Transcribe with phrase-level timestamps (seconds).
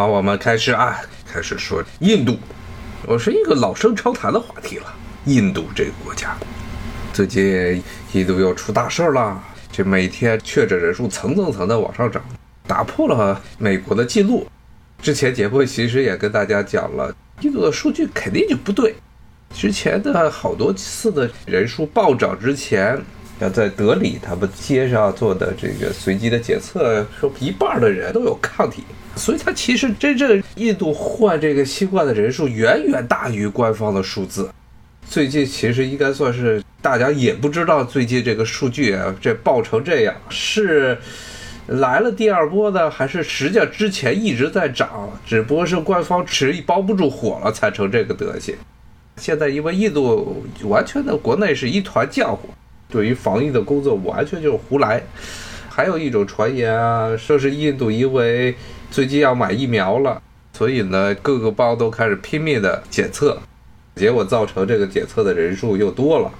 [0.00, 0.98] 好，我们开始啊，
[1.30, 2.38] 开始说印度。
[3.06, 4.86] 我是一个老生常谈的话题了。
[5.26, 6.34] 印度这个国家，
[7.12, 7.82] 最近
[8.14, 9.38] 印度又出大事儿了，
[9.70, 12.24] 这每天确诊人数层层层的往上涨，
[12.66, 14.46] 打破了美国的记录。
[15.02, 18.94] 之前节目其实也跟大家讲了，印度的数据肯定就不对。
[19.54, 22.98] 之前的好多次的人数暴涨之前，
[23.40, 28.84] 要在德里他们街上做的这个随机的检测，说一半的人都有抗体，
[29.16, 34.50] 所以它其实真正印度患这个新冠的人数远远大于官方的数字。
[35.08, 40.96] 最近其实应该算是大家也不知道，最近这个数据啊，这爆成这样是
[41.66, 48.54] 来了第二波呢，还是实际上之前一直在涨，只不过是官方实力包不住火了才成这个德行。
[49.16, 52.48] 现在因为印度完全的国内是一团浆糊，
[52.90, 55.02] 对于防疫的工作完全就是胡来。
[55.68, 58.54] 还有一种传言啊，说是印度因为
[58.90, 60.20] 最近要买疫苗了，
[60.52, 63.40] 所以呢各个邦都开始拼命的检测，
[63.94, 66.30] 结果造成这个检测的人数又多了。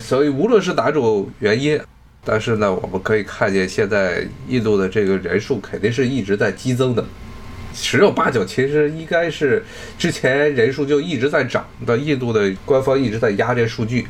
[0.00, 1.80] 所以无论是哪种原因，
[2.24, 7.02] 但是呢我们可以看见现在印度的这个人数肯定是一直在激增的。
[7.72, 9.64] 十有八九，其实应该是
[9.96, 14.06] 之前人数就一直在涨，但印度的官方一直在压这数据，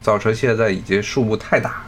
[0.00, 1.84] 造成现在已经数目太大，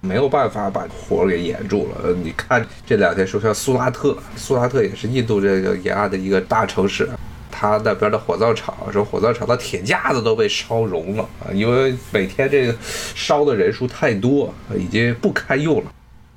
[0.00, 2.12] 没有办法把火给掩住了。
[2.22, 7.08] 你看这两天说像苏拉特，苏拉特也是印度这个沿岸的一个大城市，
[7.50, 12.74] 它那边的火葬场说火葬场的铁架子都被烧融了啊，因为每天这个
[13.14, 15.92] 烧的人数太多，已经不堪用了。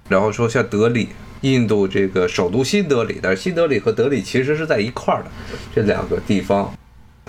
[0.08, 1.10] 然后说像德里。
[1.42, 5.30] 印度这个首都新德里，但是新德里和德里其实是在一块儿的
[5.74, 6.70] 这两个地方。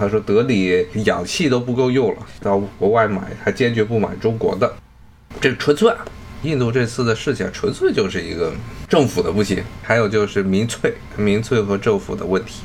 [0.00, 4.74] 他说德里氧气都不够用了，到国外买，还坚决不买中国的。
[5.38, 5.92] 这纯粹，
[6.42, 8.50] 印度这次的事情纯粹就是一个
[8.88, 12.62] 政府的不行，还有就是民粹、民粹和政府的问题。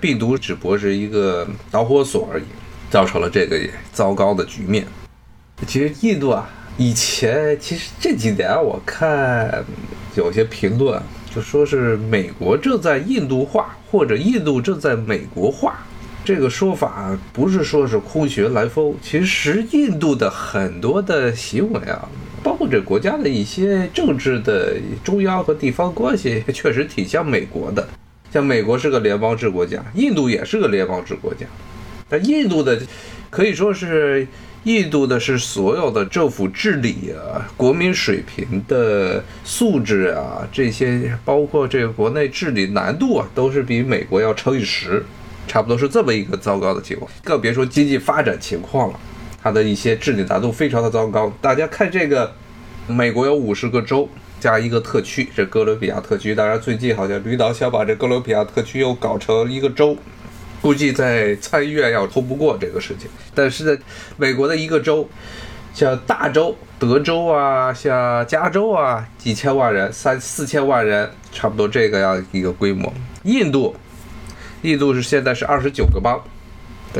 [0.00, 2.44] 病毒只不过是一个导火索而已，
[2.88, 3.60] 造成了这个
[3.92, 4.86] 糟糕的局面。
[5.66, 6.48] 其实印度啊，
[6.78, 9.62] 以前其实这几年我看。
[10.16, 11.00] 有些评论
[11.32, 15.86] 就说是美国正在印度化，或者印度正在美国化，
[16.28, 18.94] 这个说法不是说是空穴来风。
[19.00, 22.06] 其实印度的很多的行为啊，
[22.42, 27.88] 包括这国家的一些政治的中央和地方关系，确实挺像美国的。
[28.30, 31.46] 像美国是个联邦制国家，印度也是个联邦制国家，
[32.10, 32.78] 但印度的
[33.30, 34.28] 可以说是。
[34.64, 45.02] 印度的是所有的政府治理啊，国民水平的素质啊，这些包括这个国内治理难度啊，都是比美国要乘以十，
[45.48, 47.10] 差不多是这么一个糟糕的情况。
[47.24, 49.00] 更别说经济发展情况了，
[49.42, 51.32] 它的一些治理难度非常的糟糕。
[51.40, 52.30] 大家看这个，
[52.86, 54.08] 美国有五十个州
[54.38, 59.96] 加一个特区，这哥伦比亚特区，当然最近好像领导想把这哥伦比亚特区又搞成一个州。
[60.60, 63.80] 估计在参议院要通不过这个事情，但是在
[64.16, 65.08] 美国的一个州，
[65.72, 72.92] 像大州德州啊，像加州啊，几千万人，三四千万人，差不多这个样一个规模。
[73.22, 73.76] 印度，
[74.62, 76.20] 印度是现在是二十九个邦，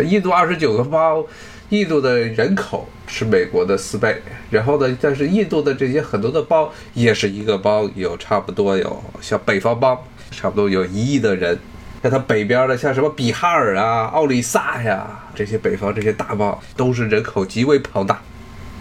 [0.05, 1.25] 印度二十九个邦，
[1.71, 4.21] 印度的人口是美国的四倍。
[4.51, 9.99] 然后呢，但是印度的这些很多的邦也是一个邦有差不多有像北方邦，
[10.31, 11.59] 差不多有一亿的人。
[12.01, 18.23] 像它北边的，像什么比哈尔啊、奥里萨呀，这些北方这些大邦都是人口极为庞大。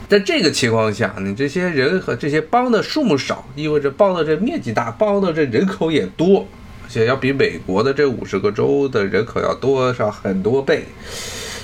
[0.07, 6.47] 在这个情况下，你这些人和这些邦的数目少，意味着邦的这面积大，邦的这人口也多，
[6.87, 10.85] 且要比美国的这五十个州的人口要多上很多倍。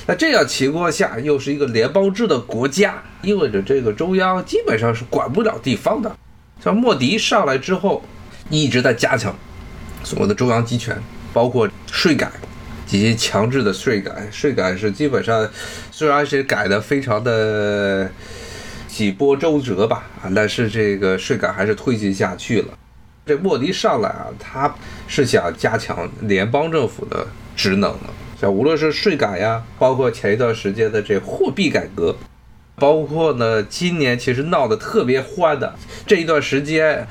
[0.05, 6.15] 那这样情况下，又是一个联邦制的国家，意味着这个中央基本上是管不了地方的。
[6.63, 8.03] 像莫迪上来之后，
[8.49, 9.35] 一直在加强
[10.03, 10.97] 所谓的中央集权。
[11.33, 12.31] 包括税改
[12.85, 15.49] 及强制的税改，税改是基本上
[15.89, 18.07] 虽然是改的非常的
[18.87, 22.67] 几波周折吧，啊，但是这个税改还是推进下去了。
[23.25, 24.75] 这莫迪上来啊，他
[25.15, 28.09] 是想加强联邦政府的职能的，
[28.41, 32.15] 像无论是税改呀，包括前一段时间的这货币改革。
[32.77, 35.71] 包括呢，今年其实闹得特别欢的
[36.07, 37.07] 这一段时间，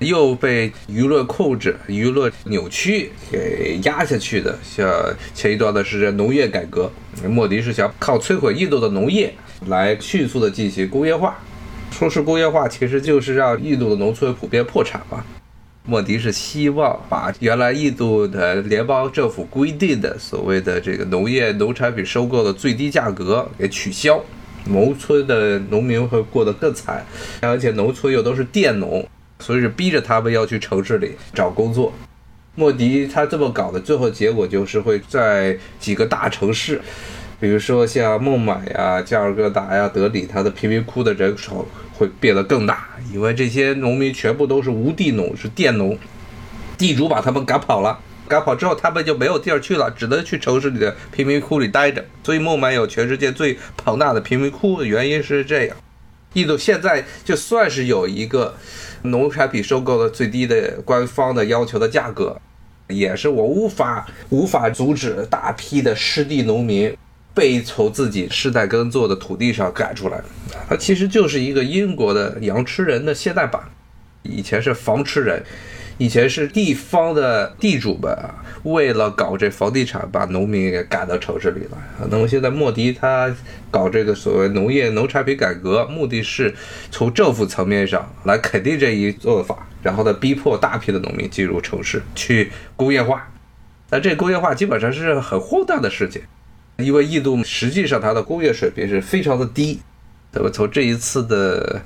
[0.00, 4.92] 又被舆论控制、舆论扭曲给压下去的，像
[5.32, 6.90] 前一段的是这农业改革，
[7.28, 9.32] 莫迪是想靠摧毁印度的农业
[9.68, 11.38] 来迅速的进行工业化。
[11.92, 15.24] 说是工业化，其实就是让印度的农村普遍破产嘛。
[15.86, 24.18] 莫迪是希望把原来印度的联邦政府规定的所谓的这个农业农产品收购的最低价格给取消。
[24.66, 27.04] 农村的农民会过得更惨，
[27.42, 29.06] 而且农村又都是佃农，
[29.40, 31.92] 所以是逼着他们要去城市里找工作。
[32.54, 36.80] 莫迪他这么搞的，最后结果就是会在几个大城市，
[37.40, 45.98] 比如说像孟买呀、加尔各答呀、德里，它的贫民窟的人口会变得更大，因为这些农民全部都是无地农，是佃农，
[46.78, 47.98] 地主把他们赶跑了。
[48.26, 52.02] 赶跑之后，他们就没有地儿去了，只能去城市里的贫民窟里待着。
[52.22, 55.76] 所以孟买有全世界最庞大的贫民窟的，原因是这样。
[56.32, 58.56] 印度现在就算是有一个
[59.02, 62.40] 农产品收购的最低的官方的要求的价格，
[62.88, 66.96] 也是我无法无法阻止大批的失地农民
[67.34, 70.22] 被从自己世代耕作的土地上赶出来。
[70.68, 73.60] 它其实就是一个英国的羊吃人的现代版，
[74.22, 75.42] 以前是房吃人。
[75.96, 78.34] 以前是地方的地主们啊
[78.64, 81.78] 为了搞这房地产，把农民给赶到城市里来。
[82.10, 83.32] 那么现在莫迪他
[83.70, 86.52] 搞这个所谓农业农产品改革，目的是
[86.90, 93.30] 从政府层面上来肯定这一做法，然后呢逼迫大批的农民进入城市去工业化。
[93.88, 96.22] 但这工业化基本上是很荒诞的事情，
[96.78, 99.80] 因为印度实际上它的工业水平是非常的低。
[100.36, 101.80] 那么从这一次的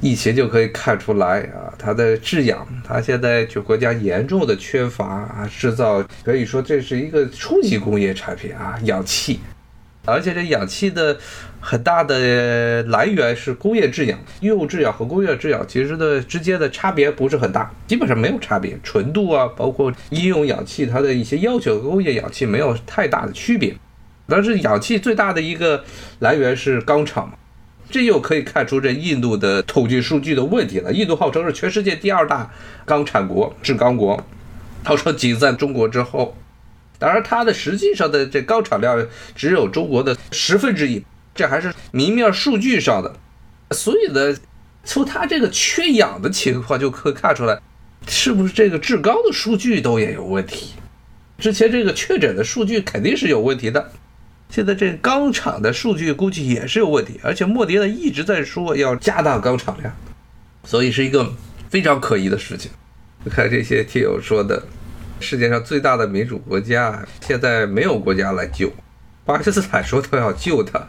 [0.00, 9.40] 疫情就可以看出来啊，它的制氧，它现在就国家严重的缺乏啊，制造可以说这是一个初级工业产品啊，氧气，
[10.04, 11.18] 而且这氧气的
[11.58, 23.74] 很大的来源是工业制氧，业务制氧和工业制氧其实的之间的差别不是很大，基本上没有差别，纯度啊，包括医用氧气它的一些要求，工业氧气没有太大的区别，
[24.28, 25.82] 但是氧气最大的一个
[26.20, 27.34] 来源是钢厂嘛。
[27.90, 30.92] 这又可以看出这印度的统计数据的问题了。
[30.92, 32.50] 印度号称是全世界第二大
[32.84, 34.22] 钢产国，制钢国，
[34.84, 36.36] 号称仅在中国之后。
[36.98, 41.02] 当然，它的实际上的这钢产量只有中国的十分之一，
[41.34, 43.14] 这还是明面数据上的。
[43.70, 44.36] 所以呢，
[44.84, 47.58] 从它这个缺氧的情况就可以看出来，
[48.06, 50.74] 是不是这个制钢的数据都也有问题？
[51.38, 53.92] 之前这个确诊的数据肯定是有问题的。
[54.50, 59.94] 现在这钢厂的数据估计也是有问题，而且莫迪呢一直在说要加大钢厂量，
[60.64, 61.34] 所以是一个
[61.68, 62.70] 非常可疑的事情。
[63.30, 64.62] 看这些听友说的，
[65.20, 68.72] 世界上最大的民主国家现在没有国家来救，
[69.24, 70.88] 巴基斯坦说都要救他，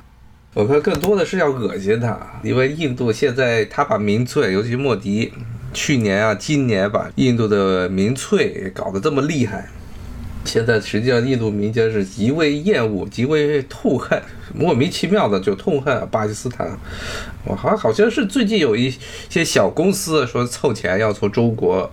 [0.53, 5.33] 我看更多的是要恶心他，因为印度现在他把民粹，尤其莫迪
[5.73, 9.67] 去年啊、今年把印度的民粹搞得这么厉害。
[10.45, 14.19] 现在实际上，印度民间是极为厌恶、极为痛恨，
[14.55, 16.75] 莫名其妙的就痛恨巴基斯坦。
[17.45, 18.93] 我好好像是最近有一
[19.29, 21.91] 些小公司说凑钱要从中国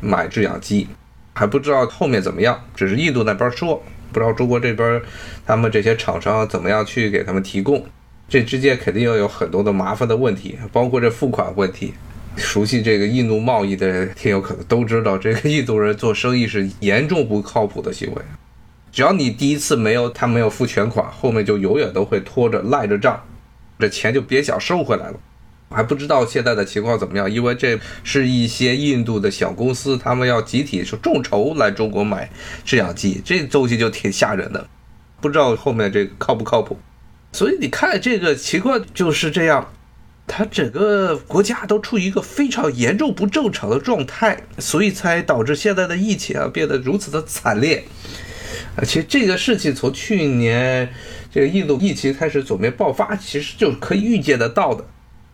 [0.00, 0.86] 买制氧机，
[1.34, 2.62] 还不知道后面怎么样。
[2.76, 3.82] 只是印度那边说，
[4.12, 5.02] 不知道中国这边
[5.44, 7.84] 他们这些厂商怎么样去给他们提供。
[8.28, 11.94] 这之间肯定要有很多的麻烦的问题，包括这付款问题。
[12.36, 18.22] 熟悉这个印度贸易的听友可能都知道，这个印度人做生意是严重不靠谱的行为。
[18.92, 23.22] 只要你第一次没有他没有付全款，后面就永远都会拖着赖着账，
[23.78, 25.14] 这钱就别想收回来了。
[25.68, 32.30] 还不知道现在的情况怎么样，因为这是一些印度的小公司，他们要集体是众筹来中国买
[32.64, 34.66] 制氧机，这东西就挺吓人的，
[35.20, 36.78] 不知道后面这靠不靠谱。
[37.32, 39.72] 所以你看这个情况就是这样。
[40.26, 47.84] 它整个国家都处于一个非常严重不正常的状态，所以才导致现在的疫情啊变得如此的惨烈。
[48.74, 50.92] 而且这个事情从去年
[51.32, 54.84] 这个印度疫情开始左面爆发，其实就可以预见得到的，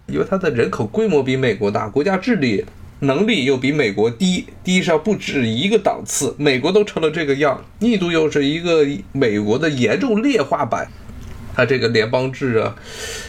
[0.07, 2.65] 因为它的人口规模比美国大，国家治理
[3.01, 6.37] 能力又比美国低，低上不止一个档次。
[6.39, 10.89] 美国都成了这个样，印度又是一个美国的严重劣化版。
[11.55, 12.75] 它这个联邦制啊，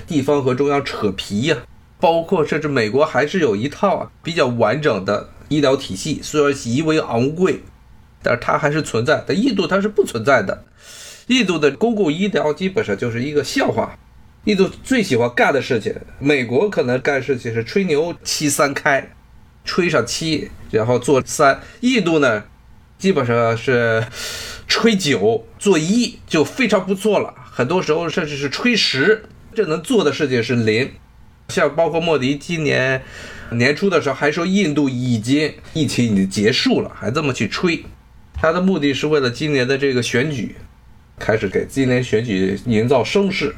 [0.08, 1.58] 地方和中央扯皮呀，
[2.00, 7.62] 包括甚至美国还是有一套比较完整的医疗体系，虽然极为昂贵，
[8.22, 9.24] 但是它还是存在。
[9.28, 10.66] 但印度它是不存在的，
[11.28, 13.98] 印度的公共医疗基本上就是一个笑话。
[14.46, 19.14] 印度最喜欢干的事情，美国可能干事情是吹牛七三开，
[19.64, 22.44] 吹上七然后做三，印度呢
[22.98, 24.06] 基本上是
[24.68, 27.34] 吹九做一就非常不错了。
[27.56, 30.90] 很多时候甚至是吹十，这能做的事情是零。
[31.50, 33.04] 像包括莫迪今年
[33.52, 37.86] 年初的时候还说印度已经疫情已经结束了，还这么去吹，
[38.34, 40.56] 他的目的是为了今年的这个选举，
[41.20, 43.54] 开始给今年选举营造声势。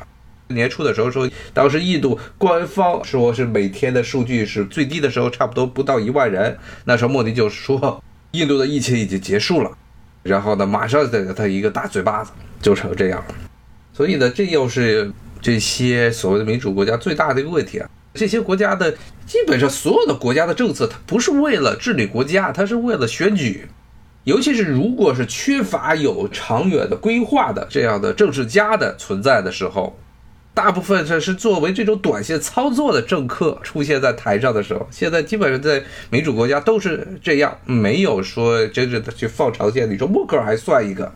[0.49, 9.71] 年初的时候说，当时印度官方说是每天的数据是最低的时候差不多不到一万人，那时候莫迪就说印度的疫情已经结束了，
[10.21, 13.35] 然后呢马上再给他一个大嘴巴子，就成这样了。
[13.95, 15.09] 所以呢，这又是
[15.41, 17.89] 这些所谓的民主国家最大的一个问题啊！
[18.13, 18.91] 这些国家的
[19.25, 23.69] 基本上所有的国家的政策，它不是为了治理国家，它是为了选举。
[24.25, 29.97] 尤其是如果是缺乏有长远的规划的这样的政治家的存在的时候，
[30.53, 39.89] 大部分这是作为这种短线操作的政客出现在台上的时候，现在基本上在民主国家都是这样，没有说真正的去放长线。
[39.89, 41.13] 你说默克尔还算一个，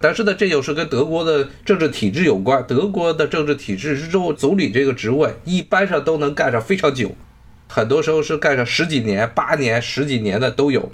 [0.00, 2.64] 但是呢，这又是跟德国的政治体制有关。
[2.68, 7.16] 德国的政治体制之中，总理这个职位一般上都能干上非常久，
[7.68, 10.92] 很多时候是干上十几年、八年、十几年的都有。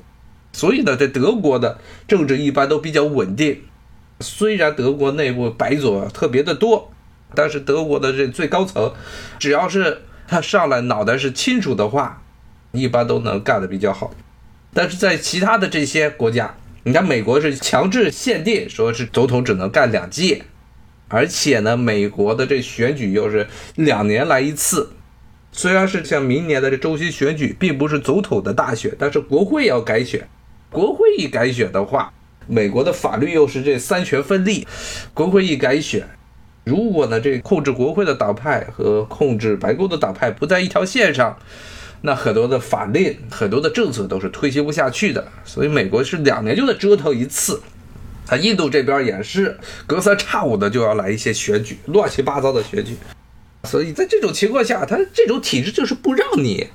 [0.53, 3.61] 所以呢，在德国的政治一般都比较稳定。
[4.21, 6.91] 虽然德国内部白左特别的多，
[7.35, 8.93] 但是德国的这最高层，
[9.39, 12.23] 只要是他上来脑袋是清楚的话，
[12.73, 14.15] 一般都能干得比较好。
[14.73, 20.43] 但是在其他的这些国家，你看美国是强制限定，说是总统只能干两届，
[21.09, 24.91] 而且呢，美国的这选举又是两年来一次。
[25.51, 30.29] 虽然是像明年的这中期选举，并不是总统的大选，但是国会要改选。
[30.71, 32.13] 国会一改选的话，
[32.47, 34.67] 美国的法律又是这三权分立，
[35.15, 36.07] 国会一改选，
[36.65, 41.39] 如果呢这控制国会的党派和控制白宫的党派不在一条线上，
[42.07, 45.27] 那很多的法令、很多的政策都是推行不下去的。
[45.43, 47.63] 所以美国是两年就得折腾一次，
[48.29, 52.95] 啊，印度这边也是隔三差五的就要来一些选举，乱七八糟的选举。
[53.65, 56.69] 所以在这种情况下，他这种体制就是不让你，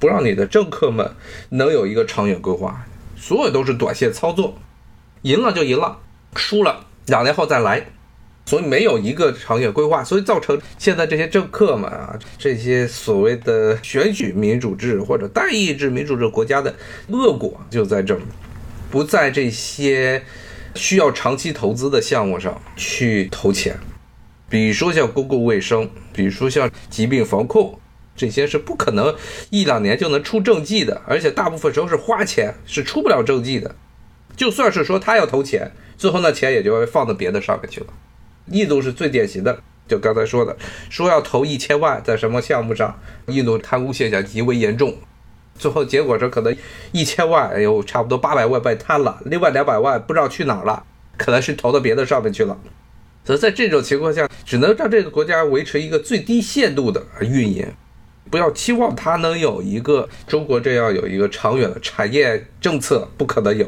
[0.00, 1.12] 不让你的政客们
[1.50, 2.84] 能有一个长远规划。
[3.16, 4.58] 所有都是短线操作，
[5.22, 5.98] 赢了就赢了，
[6.34, 7.86] 输了两年后再来，
[8.44, 16.74] 所以没有一个长远规划，所以造成现在这些政客们啊，这些所谓的选举民主制或者代议制民主制国家的
[17.08, 18.20] 恶果就在这儿，
[18.90, 20.22] 不在这些
[20.74, 23.78] 需要长期投资的项目上去投钱，
[24.48, 27.78] 比如说像公共卫生，比如说像疾病防控。
[28.14, 29.16] 这些是不可能
[29.48, 33.74] 一两年就能出政绩的，而且大部分时候是花钱，是出不了政绩的。
[34.36, 37.86] 就算是说他要投钱，最后那钱也就放到别的上面去了。
[38.46, 40.56] 印度是最典型的，就刚才说的，
[40.90, 44.94] 说要投一千万在什么项目上，印度贪污现象极为严重，
[45.56, 46.56] 最后结果是可能
[46.92, 50.84] 一千万有差不多八百万被贪了，另外两百万不知道去哪儿了，
[51.16, 52.58] 可能是投到别的上面去了。
[53.24, 57.66] 所以在这种情况下，只能让这个国家维持一个最低限度的运营。
[58.30, 63.66] 不要期望它能有一个中国这样有一个长远的产业政策，不可能有；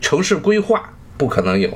[0.00, 1.70] 城市规划不可能有，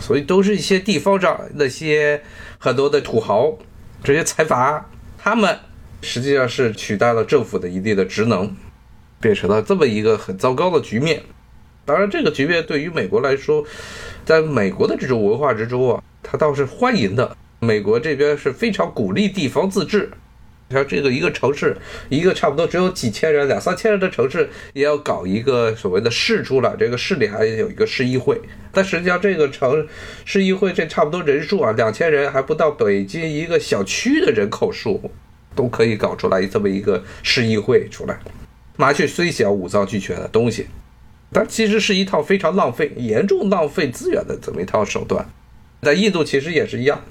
[0.00, 2.20] 所以都是一些地方上那些
[2.58, 3.56] 很多的土豪，
[4.02, 4.84] 这些财阀，
[5.16, 5.56] 他们
[6.02, 8.52] 实际上是取代了政府的一定的职能，
[9.20, 11.22] 变成了这么一个很糟糕的局面。
[11.84, 13.64] 当然，这个局面对于美国来说，
[14.24, 17.36] 在美国的这种文化之中啊，它倒是欢迎的。
[17.58, 20.10] 美国这边是非常鼓励地方自治。
[20.70, 21.76] 像这个一个城市，
[22.08, 26.76] 一个差不多只有几千人、两三千人的城市，也要搞一个所谓的市出来。
[26.78, 29.88] 这个市里还有一个市议会，但实际上这个城
[30.24, 35.10] 市议会这差不多人数啊，两千人还不到北京一个小区的人口数，
[35.56, 38.20] 都可以搞出来这么一个市议会出来。
[38.76, 40.68] 麻雀虽小，五脏俱全的东西，
[41.32, 45.28] 但其实是一套非常浪费、严重浪费资源的这么一套手段。
[45.82, 47.02] 在印度其实也是一样。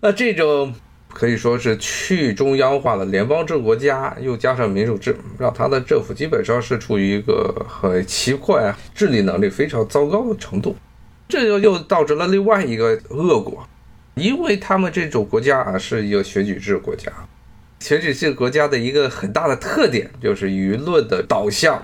[0.00, 0.74] 那这种。
[1.16, 10.76] 可以说是去中央化的联邦制国家，又加上民主制，让他的政府基本上是处于一个很奇怪、治理能力非常糟糕的程度。
[11.26, 13.66] 这就又导致了另外一个恶果，
[14.16, 17.10] 因为他们这种国家啊是一个选举制国家，
[17.80, 21.82] 选举制国家的一个很大的特点就是舆论的导向，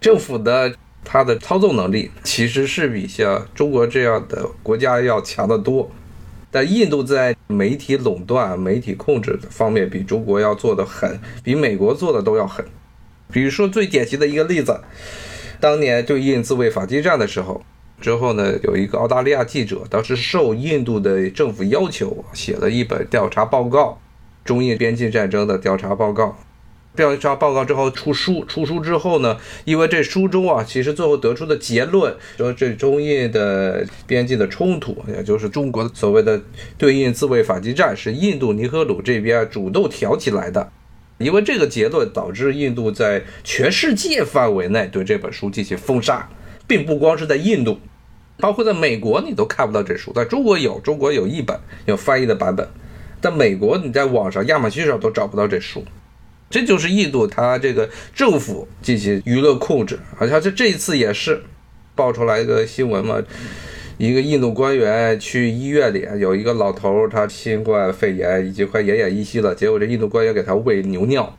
[0.00, 0.72] 政府的
[1.04, 5.90] 它的操纵能力其实是比像中国这样的国家要强得多。
[6.50, 12.64] 但印度在媒体垄断、媒体控制方面比中国要做的狠，比美国做的都要狠。
[13.30, 14.80] 比如说最典型的一个例子，
[15.60, 17.62] 当年对印自卫反击战的时候，
[18.00, 24.00] 之后呢，有一个澳大利亚记者，当时受印度的政府要求，写了一本调查报告，
[24.44, 26.38] 中印边境战争的调查报告。
[26.98, 36.42] 调查报告之后出书，出书之后呢，因为这书中啊，其实最后得出的结论说，这中印的边境的冲突，也就是中国所谓的
[36.76, 40.72] 对印自卫反击战，是印度尼赫鲁这边主动挑起来的。
[41.18, 46.28] 因为这个结论导致印度在全世界范围内对这本书进行封杀，
[46.66, 47.78] 并不光是在印度，
[48.38, 52.68] 包括在美国你都看不到这书，在中国有，中国有一本有翻译的版本，
[53.20, 55.84] 在美国你在网上亚马逊上都找不到这书。
[56.50, 61.42] 这就是印度，它这个政府进行舆论控制，好像这这一次也是
[61.94, 63.22] 爆出来一个新闻嘛，
[63.98, 71.36] 一个印度官员去医院里，有一个老头儿，他新冠肺炎已经快奄奄一息了，结果这印度官员给他喂牛尿，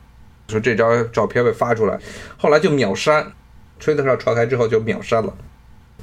[0.48, 1.98] 说这张照片被发出来，
[2.36, 3.32] 后来就秒删，
[3.78, 5.34] 推特上传开之后就秒删了。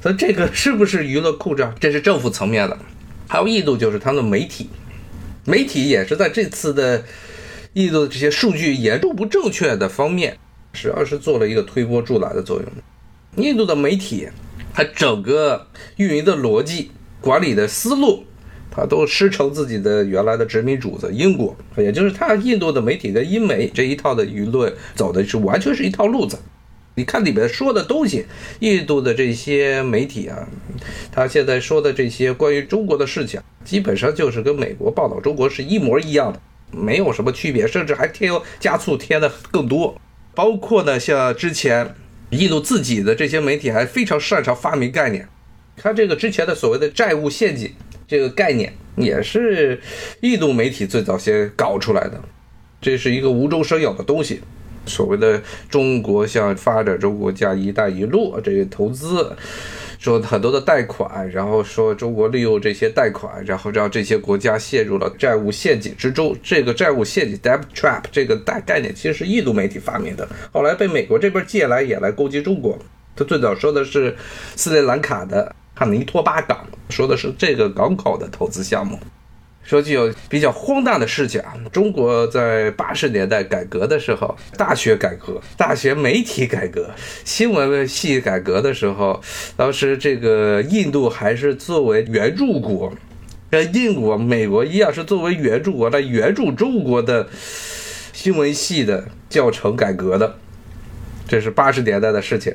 [0.02, 1.66] 所以这个是不是舆论控制？
[1.80, 2.78] 这是政府层面的。
[3.26, 4.70] 还有印度就是他们媒体，
[5.44, 7.04] 媒体也是在这次的
[7.74, 10.36] 印度的这些数据严重不正确的方面，
[10.72, 13.44] 实际上是做了一个推波助澜的作用。
[13.44, 14.28] 印度的媒体，
[14.72, 18.24] 它整个运营的逻辑、管理的思路，
[18.70, 26.38] 它都师承自己的原来的殖民主子英国，也就是它印度的媒体跟英美这一套的舆论走的是完全是一套路子。
[26.94, 28.26] 你看里面说的东西，
[28.58, 30.48] 印度的这些媒体啊，
[31.12, 40.00] 他现在说的这些关于中国的事情，基本上就是跟美国报道中国是一模一样的，没有什么区别，甚至还添油加醋添的更多。
[40.34, 41.94] 包括呢，像之前
[42.30, 45.28] 印度自己的这些媒体还非常擅长发明概念，
[45.76, 47.72] 看这个之前的所谓的债务陷阱
[48.06, 49.80] 这个概念，也是
[50.20, 52.20] 印度媒体最早先搞出来的，
[52.80, 54.40] 这是一个无中生有的东西。
[54.86, 59.36] 所谓的中国向发展中国家“一带一路”这些投资，
[59.98, 66.36] 说很多的贷款，然后说中国利用这些贷款，然后让这些国家陷入了债务陷阱之中。
[66.42, 72.78] 这个债务陷阱 （debt trap） 这个大概念其实是印度媒体发明的，后来被美国这边借来也来攻击中国。
[73.16, 74.16] 他最早说的是
[74.54, 78.96] 斯里兰卡的汉尼托巴港，说的是这个港口的投资项目。
[79.68, 86.88] 说句有比较荒诞的事情啊，中国在八十年代改革的时候，大学改革、大学媒体改革、
[87.22, 89.20] 新闻系改革的时候，
[89.58, 92.90] 当时这个印度还是作为援助国，
[93.50, 97.28] 跟英国、美国一样是作为援助国来援助中国的
[98.14, 100.36] 新闻系的教程改革的，
[101.28, 102.54] 这是八十年代的事情。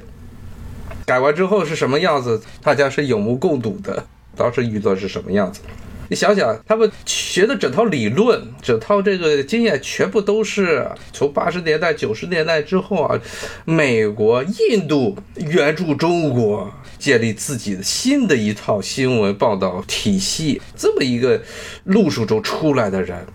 [1.05, 4.03] 改完之后是什么样子，大家是有目共睹的。
[4.35, 5.61] 当时舆论是什么样子？
[6.09, 13.19] 你想想，他们学的整套理论、整套这个经验，全部都是从八十年代、九十年代之后啊，
[13.65, 21.41] 美国、印度援助中国建立自己的新的一套新闻报道体系，这么一个
[21.85, 23.25] 路数中出来的人，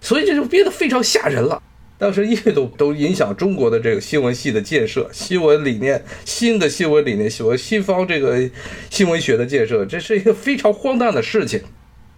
[0.00, 1.62] 所以这就变得非常吓人了。
[1.96, 8.48] 当时印度都影响中国的这个新闻系的建设、新闻理念、新的新闻理念、新闻西方这个
[8.90, 11.60] 新闻学的建设，这是一个非常荒诞的事情。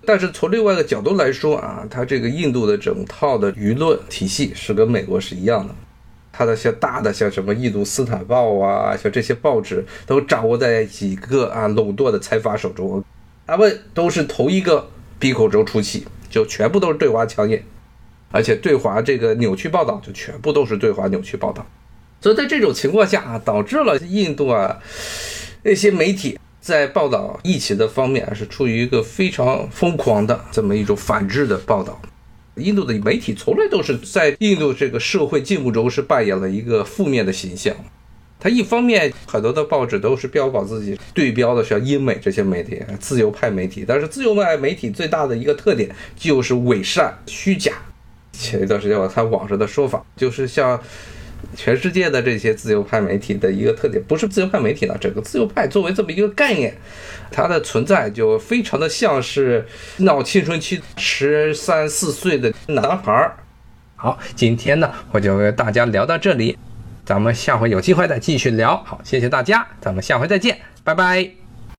[0.04, 5.74] 但是从另外一个角度来说啊，它这个印度的整套的舆论体系是跟美国是一样的，
[6.32, 13.04] 它的像大的像什么《印度斯坦报》啊，像这些报纸都掌握在几个啊垄断的财阀手中，
[13.46, 17.62] 他们都是同一个鼻孔中出气，就全部都是对华强硬，
[18.30, 21.66] 而且对华这个扭曲报道就全部都是对华扭曲报道，
[22.22, 24.80] 所以在这种情况下啊，导致了印度啊
[25.62, 26.38] 那些媒体。
[26.70, 32.00] 在报道疫情的方面，是处于一个非常疯狂的这么一种反制的报道。
[32.54, 37.74] 印度的媒体从来都是在印度这个社会进步中是扮演了一个负面的形象。
[38.38, 47.72] 它一方面很多的报纸都是标榜自己对标的像英美这些媒体、自由派媒体，但是自由派媒体最大的一个特点就是伪善、虚假。
[48.32, 50.80] 前一段时间我看网上的说法，就是像。
[51.56, 56.74] 全世界的这些自由派媒体的一个特点，不是自由派媒体了，整个自由派作为这么一个概念，
[57.30, 59.66] 它的存在就非常的像是
[59.98, 63.36] 闹青春期十三四岁的男孩儿。
[63.96, 66.56] 好，今天呢，我就跟大家聊到这里，
[67.04, 68.76] 咱们下回有机会再继续聊。
[68.84, 71.39] 好，谢谢大家，咱们下回再见，拜拜。